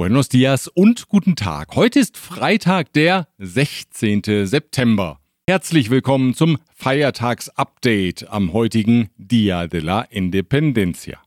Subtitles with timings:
[0.00, 1.76] Buenos dias und guten Tag.
[1.76, 4.46] Heute ist Freitag, der 16.
[4.46, 5.20] September.
[5.46, 11.18] Herzlich willkommen zum Feiertagsupdate am heutigen Dia de la Independencia.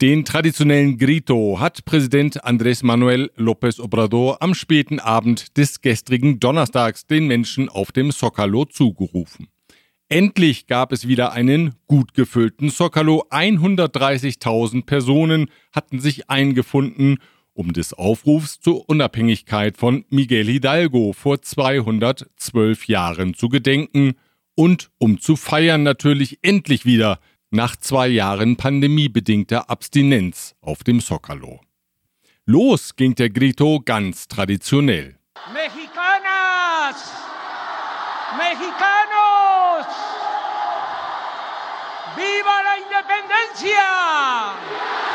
[0.00, 7.06] Den traditionellen Grito hat Präsident Andrés Manuel López Obrador am späten Abend des gestrigen Donnerstags
[7.06, 9.46] den Menschen auf dem Zocalo zugerufen.
[10.08, 13.26] Endlich gab es wieder einen gut gefüllten Zocalo.
[13.30, 17.18] 130.000 Personen hatten sich eingefunden,
[17.54, 24.14] um des Aufrufs zur Unabhängigkeit von Miguel Hidalgo vor 212 Jahren zu gedenken
[24.54, 27.18] und um zu feiern natürlich endlich wieder
[27.50, 31.60] nach zwei Jahren pandemiebedingter Abstinenz auf dem Zocalo.
[32.44, 35.18] Los ging der Grito ganz traditionell.
[35.52, 37.12] Mexicanas!
[38.36, 39.86] Mexicanos!
[42.16, 45.11] ¡Viva la independencia!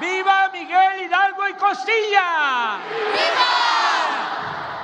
[0.00, 0.48] ¡Viva!
[0.50, 2.78] ¡Viva Miguel Hidalgo y Costilla!
[3.12, 3.50] ¡Viva!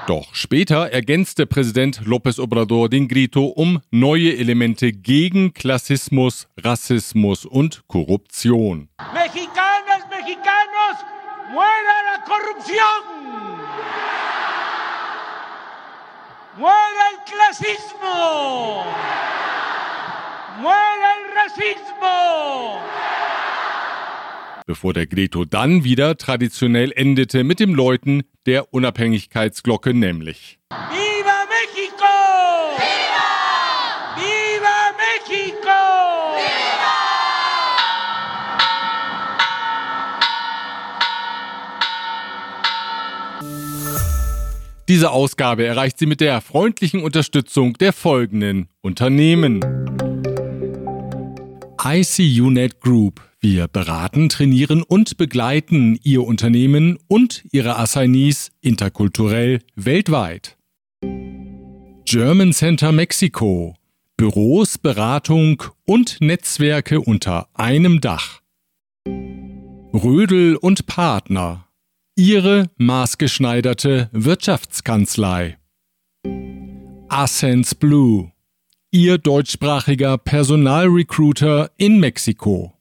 [0.07, 7.83] Doch später ergänzte Präsident López Obrador den Grito um neue Elemente gegen Klassismus, Rassismus und
[7.89, 8.89] Korruption.
[9.13, 11.05] Mexicanas, Mexicanos,
[11.51, 13.03] muera la corrupción!
[16.57, 18.85] ¡Muera el clasismo!
[20.61, 22.81] ¡Muera el racismo!
[24.69, 32.11] Bevor der Grito dann wieder traditionell endete mit dem Läuten der Unabhängigkeitsglocke, nämlich ¡Viva México!
[32.77, 34.17] ¡Viva!
[34.17, 35.71] ¡Viva México!
[44.89, 49.61] Diese Ausgabe erreicht sie mit der freundlichen Unterstützung der folgenden Unternehmen.
[51.89, 53.21] ICUNet Group.
[53.39, 60.57] Wir beraten, trainieren und begleiten Ihr Unternehmen und Ihre Assignees interkulturell weltweit.
[62.05, 63.77] German Center Mexico.
[64.17, 68.41] Büros, Beratung und Netzwerke unter einem Dach.
[69.07, 71.69] Rödel und Partner.
[72.17, 75.57] Ihre maßgeschneiderte Wirtschaftskanzlei.
[77.09, 78.33] Ascens Blue.
[78.93, 82.73] Ihr deutschsprachiger Personalrecruiter in Mexiko.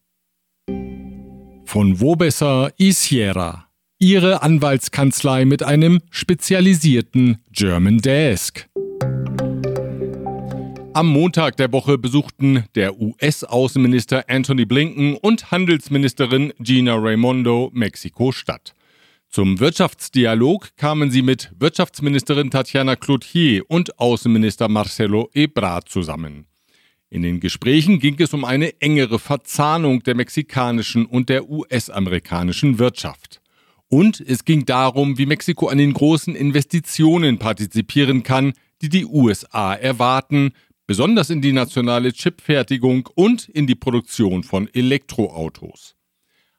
[1.66, 3.70] Von Wobesser y Sierra.
[3.98, 8.70] Ihre Anwaltskanzlei mit einem spezialisierten German Desk.
[10.94, 18.76] Am Montag der Woche besuchten der US-Außenminister Anthony Blinken und Handelsministerin Gina Raimondo Mexiko-Stadt.
[19.30, 26.48] Zum Wirtschaftsdialog kamen sie mit Wirtschaftsministerin Tatjana Cloutier und Außenminister Marcelo Ebrard zusammen.
[27.10, 33.42] In den Gesprächen ging es um eine engere Verzahnung der mexikanischen und der US-amerikanischen Wirtschaft.
[33.88, 39.74] Und es ging darum, wie Mexiko an den großen Investitionen partizipieren kann, die die USA
[39.76, 40.52] erwarten,
[40.88, 45.96] besonders in die nationale Chipfertigung und in die Produktion von Elektroautos.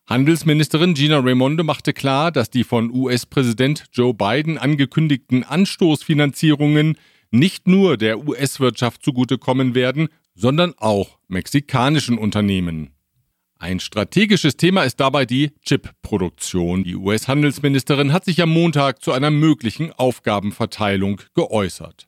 [0.09, 6.97] Handelsministerin Gina Raimondo machte klar, dass die von US-Präsident Joe Biden angekündigten Anstoßfinanzierungen
[7.33, 12.91] nicht nur der US-Wirtschaft zugutekommen werden, sondern auch mexikanischen Unternehmen.
[13.59, 16.84] Ein strategisches Thema ist dabei die Chip-Produktion.
[16.84, 22.06] Die US-Handelsministerin hat sich am Montag zu einer möglichen Aufgabenverteilung geäußert.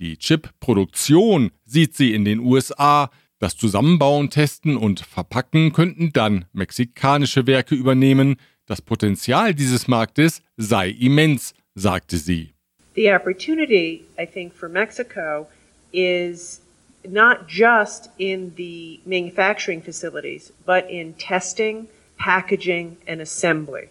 [0.00, 3.10] Die Chip-Produktion sieht sie in den USA,
[3.44, 8.36] das Zusammenbauen, Testen und Verpacken könnten dann mexikanische Werke übernehmen.
[8.64, 12.54] Das Potenzial dieses Marktes sei immens, sagte sie.
[12.94, 15.46] The opportunity, I think, for Mexico
[15.92, 16.62] is
[17.06, 23.90] not just in the manufacturing facilities, but in testing, packaging, and assembly.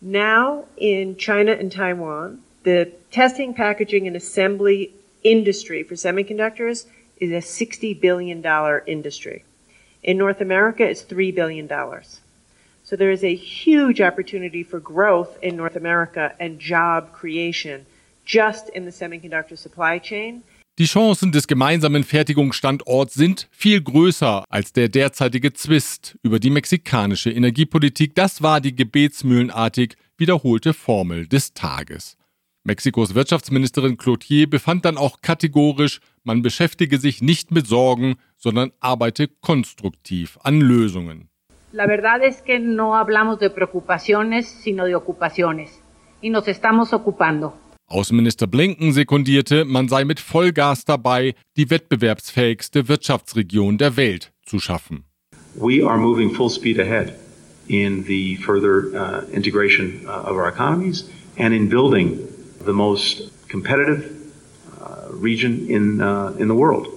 [0.00, 4.90] Now, in China and Taiwan, the testing, packaging, and assembly
[5.22, 6.86] industry for semiconductors
[7.18, 8.44] is a $60 billion
[8.86, 9.44] industry.
[10.02, 11.68] In North America, it's $3 billion.
[12.84, 17.86] So there is a huge opportunity for growth in North America and job creation
[18.24, 20.42] just in the semiconductor supply chain.
[20.78, 27.30] Die Chancen des gemeinsamen Fertigungsstandorts sind viel größer als der derzeitige Zwist über die mexikanische
[27.30, 28.14] Energiepolitik.
[28.14, 32.18] Das war die gebetsmühlenartig wiederholte Formel des Tages.
[32.66, 39.28] Mexikos Wirtschaftsministerin Cloutier befand dann auch kategorisch, man beschäftige sich nicht mit Sorgen, sondern arbeite
[39.40, 41.28] konstruktiv an Lösungen.
[41.70, 45.80] La verdad es que no hablamos de preocupaciones, sino de ocupaciones.
[46.20, 47.52] Y nos estamos ocupando.
[47.86, 55.04] Außenminister Blinken sekundierte, man sei mit Vollgas dabei, die wettbewerbsfähigste Wirtschaftsregion der Welt zu schaffen.
[55.54, 57.14] We are moving full speed ahead
[57.68, 61.08] in the further uh, integration uh, of our economies
[61.38, 62.18] and in building
[62.66, 64.04] the most competitive
[64.80, 66.88] uh, region in, uh, in the world.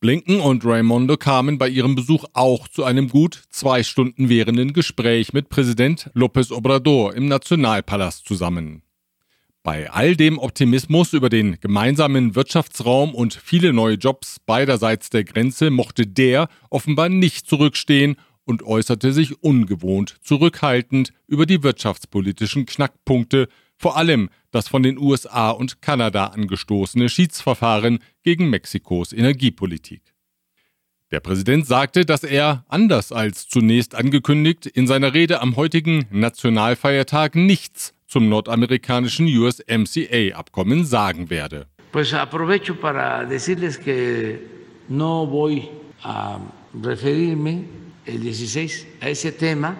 [0.00, 5.32] Blinken und Raimondo kamen bei ihrem Besuch auch zu einem gut zwei Stunden währenden Gespräch
[5.32, 8.82] mit Präsident López Obrador im Nationalpalast zusammen.
[9.62, 15.70] Bei all dem Optimismus über den gemeinsamen Wirtschaftsraum und viele neue Jobs beiderseits der Grenze
[15.70, 23.48] mochte der offenbar nicht zurückstehen und äußerte sich ungewohnt zurückhaltend über die wirtschaftspolitischen Knackpunkte,
[23.82, 30.02] vor allem das von den USA und Kanada angestoßene Schiedsverfahren gegen Mexikos Energiepolitik.
[31.10, 37.34] Der Präsident sagte, dass er, anders als zunächst angekündigt, in seiner Rede am heutigen Nationalfeiertag
[37.34, 41.66] nichts zum nordamerikanischen USMCA-Abkommen sagen werde.
[41.90, 44.38] Pues aprovecho para decirles que
[44.88, 45.68] no voy
[46.02, 46.38] a
[46.82, 47.64] referirme
[48.06, 49.76] el 16 a ese tema.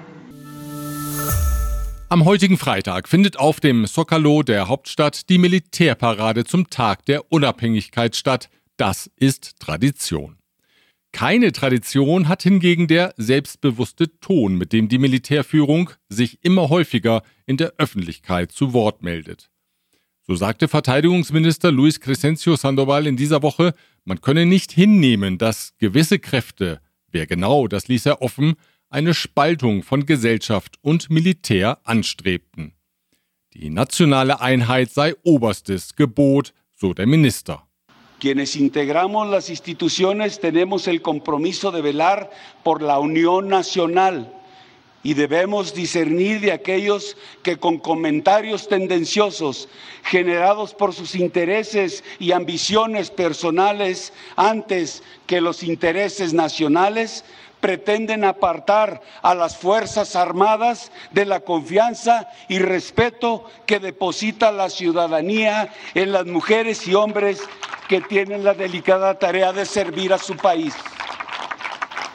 [2.13, 8.17] Am heutigen Freitag findet auf dem Zocalo der Hauptstadt die Militärparade zum Tag der Unabhängigkeit
[8.17, 8.51] statt.
[8.77, 10.37] Das ist Tradition.
[11.13, 17.57] Keine Tradition hat hingegen der selbstbewusste Ton, mit dem die Militärführung sich immer häufiger in
[17.57, 19.49] der Öffentlichkeit zu Wort meldet.
[20.27, 23.73] So sagte Verteidigungsminister Luis Crescencio Sandoval in dieser Woche,
[24.05, 28.57] man könne nicht hinnehmen, dass gewisse Kräfte, wer genau, das ließ er offen,
[28.93, 32.75] eine Spaltung von Gesellschaft und Militär anstrebten.
[33.55, 37.67] Die nationale Einheit sei oberstes Gebot, so der Minister.
[38.21, 42.31] Quienes integramos las instituciones tenemos el compromiso de velar
[42.63, 44.31] por la unión nacional
[45.03, 49.69] y debemos discernir de aquellos que con comentarios tendenciosos
[50.05, 57.25] generados por sus intereses y ambiciones personales antes que los intereses nacionales
[57.63, 65.73] pretenden apartar a las Fuerzas Armadas de la confianza y respeto que deposita la ciudadanía
[65.95, 67.41] en las mujeres y hombres
[67.89, 70.75] que tienen la delicada tarea de servir a su país.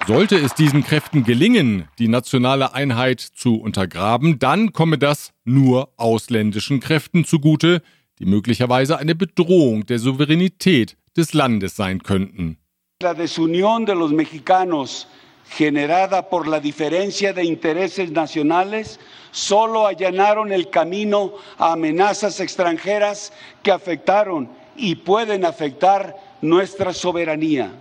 [0.05, 6.79] Sollte es diesen Kräften gelingen, die nationale Einheit zu untergraben, dann komme das nur ausländischen
[6.79, 7.81] Kräften zugute,
[8.19, 12.57] die möglicherweise eine Bedrohung der Souveränität des Landes sein könnten.
[13.01, 15.07] La desunión de los mexicanos
[15.49, 18.99] generada por la diferencia de intereses nacionales
[19.31, 23.31] solo allanaron el camino a amenazas extranjeras
[23.63, 27.71] que afectaron y pueden afectar nuestra soberanía.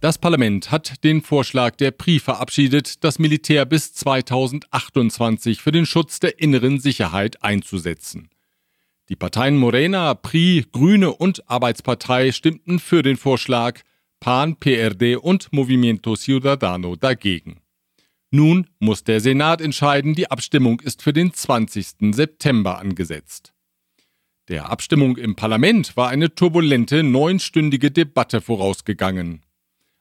[0.00, 6.20] Das Parlament hat den Vorschlag der PRI verabschiedet, das Militär bis 2028 für den Schutz
[6.20, 8.28] der inneren Sicherheit einzusetzen.
[9.08, 13.80] Die Parteien Morena, PRI, Grüne und Arbeitspartei stimmten für den Vorschlag,
[14.24, 17.60] PAN, PRD und Movimiento Ciudadano dagegen.
[18.30, 22.14] Nun muss der Senat entscheiden, die Abstimmung ist für den 20.
[22.14, 23.52] September angesetzt.
[24.48, 29.42] Der Abstimmung im Parlament war eine turbulente neunstündige Debatte vorausgegangen.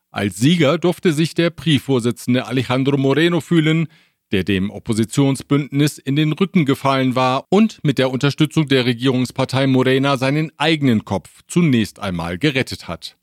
[0.10, 3.90] Als Sieger durfte sich der PRI-Vorsitzende Alejandro Moreno fühlen,
[4.32, 10.16] der dem Oppositionsbündnis in den Rücken gefallen war und mit der Unterstützung der Regierungspartei Morena
[10.16, 13.18] seinen eigenen Kopf zunächst einmal gerettet hat.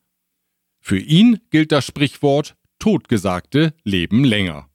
[0.81, 4.69] Für ihn gilt das Sprichwort Totgesagte leben länger.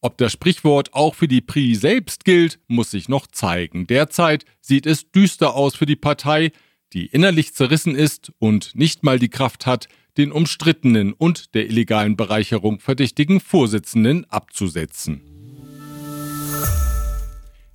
[0.00, 3.86] Ob das Sprichwort auch für die PRI selbst gilt, muss sich noch zeigen.
[3.86, 6.52] Derzeit sieht es düster aus für die Partei,
[6.92, 12.16] die innerlich zerrissen ist und nicht mal die Kraft hat, den umstrittenen und der illegalen
[12.16, 15.22] Bereicherung verdächtigen Vorsitzenden abzusetzen.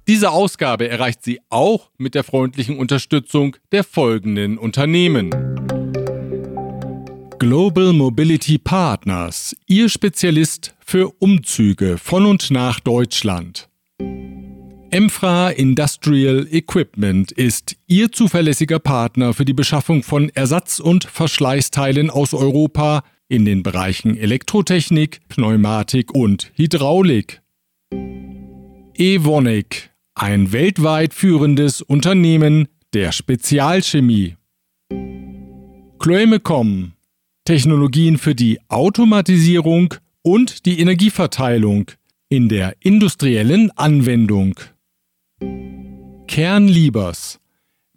[0.08, 5.32] Diese Ausgabe erreicht sie auch mit der freundlichen Unterstützung der folgenden Unternehmen.
[7.40, 13.70] Global Mobility Partners, Ihr Spezialist für Umzüge von und nach Deutschland.
[14.92, 22.34] Emfra Industrial Equipment ist Ihr zuverlässiger Partner für die Beschaffung von Ersatz- und Verschleißteilen aus
[22.34, 27.42] Europa in den Bereichen Elektrotechnik, Pneumatik und Hydraulik.
[28.96, 34.36] Evonik, ein weltweit führendes Unternehmen der Spezialchemie.
[36.00, 36.94] Chloemecom,
[37.50, 41.90] Technologien für die Automatisierung und die Energieverteilung
[42.30, 44.54] in der industriellen Anwendung.
[46.28, 47.40] Kernliebers,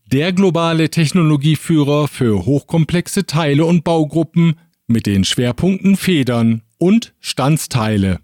[0.06, 4.54] der globale Technologieführer für hochkomplexe Teile und Baugruppen
[4.86, 8.20] mit den Schwerpunkten Federn und Standsteile.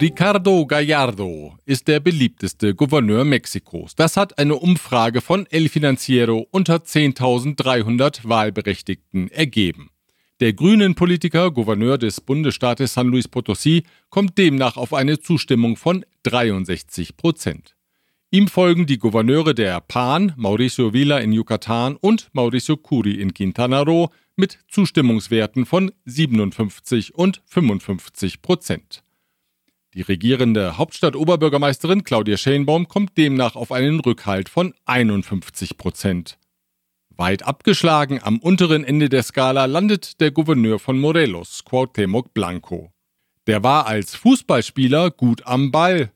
[0.00, 3.94] Ricardo Gallardo ist der beliebteste Gouverneur Mexikos.
[3.94, 9.90] Das hat eine Umfrage von El Financiero unter 10.300 Wahlberechtigten ergeben.
[10.40, 16.04] Der grünen Politiker, Gouverneur des Bundesstaates San Luis Potosí, kommt demnach auf eine Zustimmung von
[16.24, 17.76] 63 Prozent.
[18.30, 23.82] Ihm folgen die Gouverneure der PAN, Mauricio Vila in Yucatan und Mauricio Curi in Quintana
[23.82, 29.04] Roo, mit Zustimmungswerten von 57 und 55 Prozent.
[29.94, 36.36] Die regierende Hauptstadt-Oberbürgermeisterin Claudia Schenbaum kommt demnach auf einen Rückhalt von 51 Prozent.
[37.10, 42.90] Weit abgeschlagen am unteren Ende der Skala landet der Gouverneur von Morelos, Cuauhtémoc Blanco.
[43.46, 46.10] Der war als Fußballspieler gut am Ball.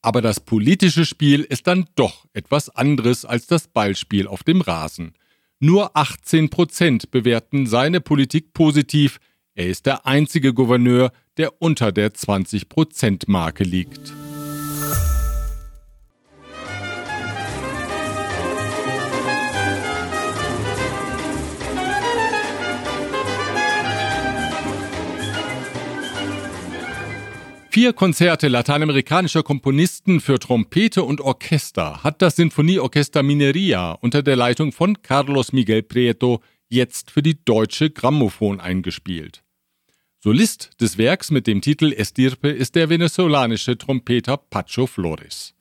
[0.00, 5.12] Aber das politische Spiel ist dann doch etwas anderes als das Ballspiel auf dem Rasen.
[5.60, 9.18] Nur 18 Prozent bewerten seine Politik positiv.
[9.54, 14.12] Er ist der einzige Gouverneur, der unter der 20 Prozent Marke liegt.
[27.70, 34.72] Vier Konzerte lateinamerikanischer Komponisten für Trompete und Orchester hat das Sinfonieorchester Mineria unter der Leitung
[34.72, 39.44] von Carlos Miguel Prieto jetzt für die deutsche Grammophon eingespielt.
[40.20, 45.54] Solist des Werks mit dem Titel Estirpe ist der venezolanische Trompeter Pacho Flores.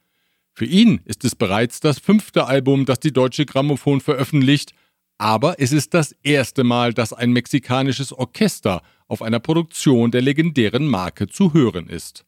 [0.52, 4.74] Für ihn ist es bereits das fünfte Album, das die deutsche Grammophon veröffentlicht,
[5.20, 10.88] aber es ist das erste Mal, dass ein mexikanisches Orchester auf einer Produktion der legendären
[10.88, 12.26] Marke zu hören ist.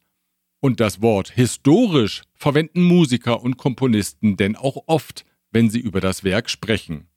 [0.60, 6.22] Und das Wort historisch verwenden Musiker und Komponisten denn auch oft, wenn sie über das
[6.22, 7.08] Werk sprechen.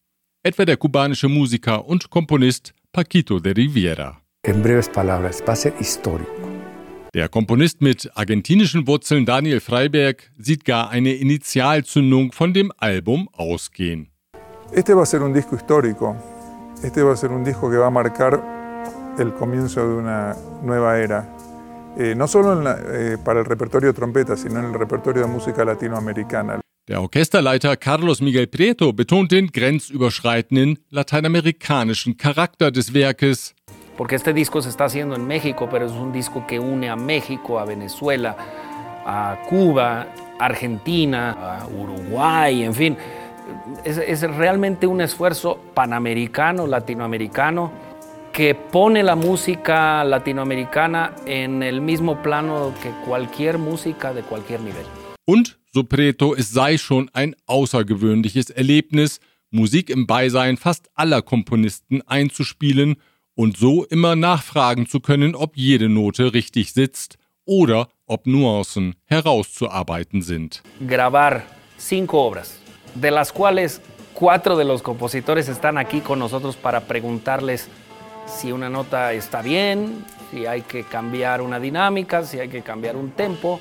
[0.41, 4.22] Etwa der kubanische Musiker und Komponist Paquito de Riviera.
[4.45, 6.29] En breves palabras, va a ser histórico.
[7.13, 14.09] Der Komponist mit argentinischen Wurzeln Daniel Freiberg sieht gar eine Initialzündung von dem Album ausgehen.
[14.73, 16.17] Este va a ser un disco histórico.
[16.83, 18.43] Este va a ser un disco que va a marcar
[19.17, 21.37] el comienzo de una nueva era,
[21.97, 25.27] eh, no solo la, eh, para el repertorio de trompeta, sino en el repertorio de
[25.29, 26.59] música latinoamericana.
[26.85, 33.53] Der Orchesterleiter Carlos Miguel Prieto betont den grenzüberschreitenden lateinamerikanischen Charakter des Werkes.
[33.97, 36.95] Porque este disco se está haciendo en México, pero es un disco que une a
[36.95, 38.35] México, a Venezuela,
[39.05, 40.07] a Cuba,
[40.39, 42.97] Argentina, a Uruguay, en fin.
[43.83, 47.71] Es, es realmente un esfuerzo panamericano, latinoamericano,
[48.31, 54.85] que pone la música latinoamericana en el mismo plano que cualquier música de cualquier nivel.
[55.25, 59.21] Und, so Preto, es sei schon ein außergewöhnliches Erlebnis,
[59.51, 62.97] Musik im Beisein fast aller Komponisten einzuspielen
[63.35, 70.21] und so immer nachfragen zu können, ob jede Note richtig sitzt oder ob Nuancen herauszuarbeiten
[70.21, 70.61] sind.
[70.87, 71.43] Grabar
[71.77, 72.59] cinco obras,
[72.95, 73.81] de las cuales
[74.13, 77.67] cuatro de los compositores están aquí con nosotros para preguntarles
[78.25, 82.95] si una nota está bien, si hay que cambiar una dinámica, si hay que cambiar
[82.95, 83.59] un tempo.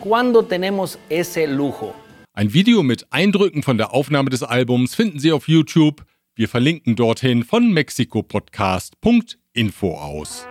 [0.00, 1.94] ¿Cuándo tenemos ese lujo?
[2.34, 6.02] Ein Video mit Eindrücken von der Aufnahme des Albums finden Sie auf YouTube.
[6.34, 10.46] Wir verlinken dorthin von mexikopodcast.info aus.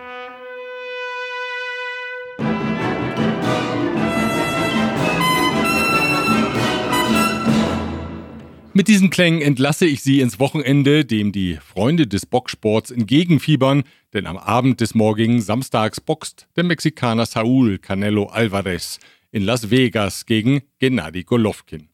[8.74, 13.82] Mit diesen Klängen entlasse ich Sie ins Wochenende, dem die Freunde des Boxsports entgegenfiebern,
[14.14, 19.00] denn am Abend des morgigen Samstags boxt der Mexikaner Saúl Canelo Alvarez
[19.32, 21.88] in Las Vegas gegen Gennady Golovkin.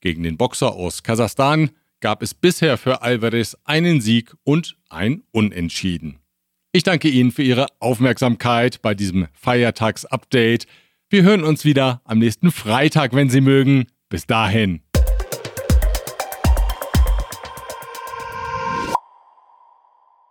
[0.00, 1.70] Gegen den Boxer aus Kasachstan
[2.02, 6.18] gab es bisher für Alvarez einen Sieg und ein Unentschieden.
[6.72, 10.66] Ich danke Ihnen für Ihre Aufmerksamkeit bei diesem Feiertags-Update.
[11.08, 13.86] Wir hören uns wieder am nächsten Freitag, wenn Sie mögen.
[14.10, 14.82] Bis dahin.